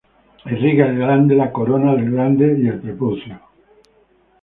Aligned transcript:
Irriga 0.55 0.87
el 0.91 0.95
glande, 1.01 1.37
la 1.41 1.47
corona 1.51 1.93
del 1.95 2.09
glande 2.09 2.53
y 2.59 2.67
el 2.67 2.79
prepucio. 2.81 3.39